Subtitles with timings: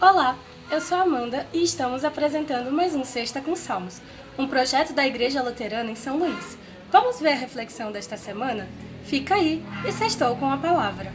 [0.00, 0.36] Olá,
[0.70, 4.02] eu sou Amanda e estamos apresentando mais um Sexta com Salmos,
[4.36, 6.58] um projeto da Igreja Luterana em São Luís.
[6.90, 8.68] Vamos ver a reflexão desta semana?
[9.04, 11.12] Fica aí e sextou com a palavra.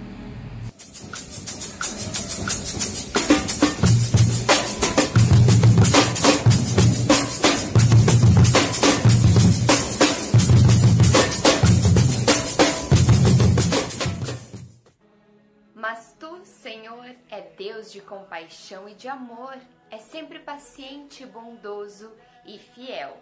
[17.60, 19.58] Deus de compaixão e de amor,
[19.92, 22.10] é sempre paciente, bondoso
[22.46, 23.18] e fiel.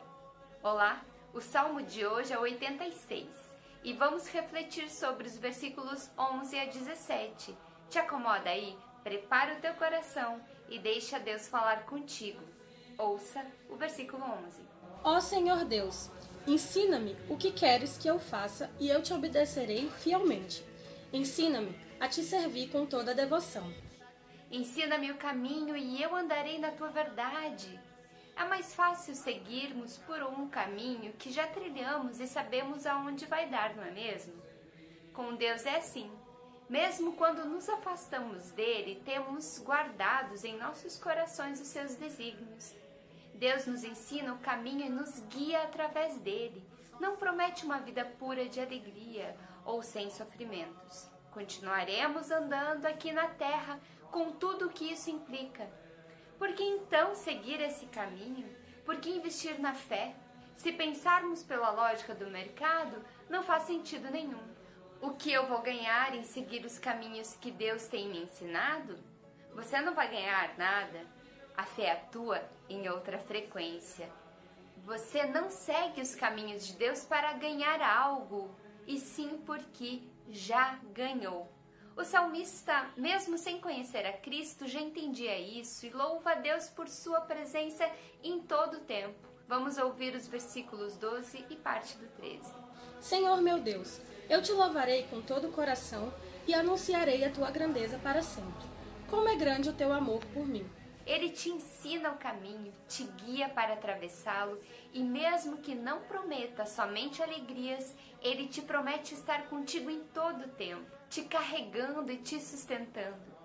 [0.61, 3.27] Olá, o salmo de hoje é 86
[3.83, 7.57] e vamos refletir sobre os versículos 11 a 17.
[7.89, 12.43] Te acomoda aí, prepara o teu coração e deixa Deus falar contigo.
[12.95, 14.61] Ouça o versículo 11.
[15.03, 16.11] Ó Senhor Deus,
[16.45, 20.63] ensina-me o que queres que eu faça e eu te obedecerei fielmente.
[21.11, 23.86] Ensina-me a te servir com toda devoção.
[24.49, 27.79] Ensina-me o caminho e eu andarei na tua verdade.
[28.35, 33.75] É mais fácil seguirmos por um caminho que já trilhamos e sabemos aonde vai dar,
[33.75, 34.33] não é mesmo?
[35.11, 36.09] Com Deus é assim.
[36.69, 42.73] Mesmo quando nos afastamos dele, temos guardados em nossos corações os seus desígnios.
[43.33, 46.63] Deus nos ensina o caminho e nos guia através dele.
[46.99, 51.16] Não promete uma vida pura de alegria ou sem sofrimentos.
[51.31, 53.79] Continuaremos andando aqui na terra
[54.11, 55.69] com tudo o que isso implica.
[56.37, 58.47] Por que então seguir esse caminho?
[58.85, 60.15] Por que investir na fé?
[60.55, 64.41] Se pensarmos pela lógica do mercado, não faz sentido nenhum.
[64.99, 68.97] O que eu vou ganhar em seguir os caminhos que Deus tem me ensinado?
[69.53, 71.05] Você não vai ganhar nada.
[71.55, 74.09] A fé atua em outra frequência.
[74.85, 78.55] Você não segue os caminhos de Deus para ganhar algo,
[78.87, 81.51] e sim porque já ganhou.
[81.95, 86.87] O salmista, mesmo sem conhecer a Cristo, já entendia isso e louva a Deus por
[86.87, 87.89] sua presença
[88.23, 89.27] em todo o tempo.
[89.47, 92.53] Vamos ouvir os versículos 12 e parte do 13.
[93.01, 93.99] Senhor meu Deus,
[94.29, 96.13] eu te louvarei com todo o coração
[96.47, 98.67] e anunciarei a tua grandeza para sempre.
[99.09, 100.69] Como é grande o teu amor por mim.
[101.07, 104.59] Ele te ensina o caminho, te guia para atravessá-lo
[104.91, 110.49] e, mesmo que não prometa somente alegrias, ele te promete estar contigo em todo o
[110.49, 113.37] tempo, te carregando e te sustentando.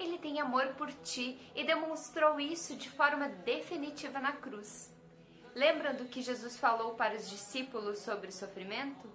[0.00, 4.90] Ele tem amor por ti e demonstrou isso de forma definitiva na cruz.
[5.54, 9.06] Lembra do que Jesus falou para os discípulos sobre o sofrimento?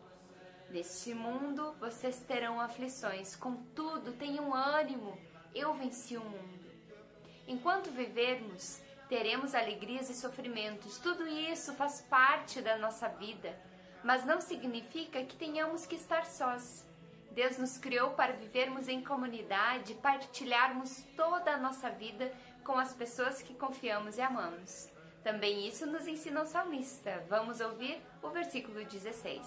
[0.69, 5.17] Neste mundo vocês terão aflições, contudo, tenham ânimo,
[5.55, 6.66] eu venci o mundo.
[7.47, 10.97] Enquanto vivermos, teremos alegrias e sofrimentos.
[10.97, 13.57] Tudo isso faz parte da nossa vida,
[14.03, 16.85] mas não significa que tenhamos que estar sós.
[17.31, 22.33] Deus nos criou para vivermos em comunidade, partilharmos toda a nossa vida
[22.65, 24.89] com as pessoas que confiamos e amamos.
[25.23, 27.23] Também isso nos ensina o salmista.
[27.29, 29.41] Vamos ouvir o versículo 16.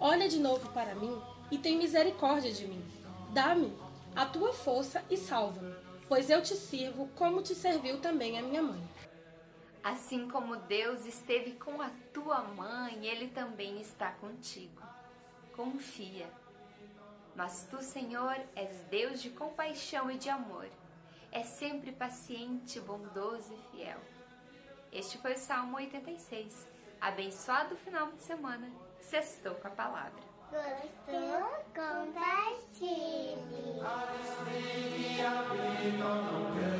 [0.00, 2.84] Olha de novo para mim e tem misericórdia de mim.
[3.30, 3.72] Dá-me
[4.16, 8.60] a tua força e salva-me pois eu te sirvo como te serviu também a minha
[8.60, 8.86] mãe.
[9.82, 14.82] Assim como Deus esteve com a tua mãe, Ele também está contigo.
[15.56, 16.30] Confia.
[17.34, 20.68] Mas tu, Senhor, és Deus de compaixão e de amor.
[21.30, 24.00] É sempre paciente, bondoso e fiel.
[24.92, 26.68] Este foi o Salmo 86.
[27.00, 28.70] Abençoado final de semana.
[29.00, 30.31] Sextou com a palavra.
[30.52, 31.48] Gostou?
[31.74, 33.32] Compartilhe.
[35.98, 36.71] no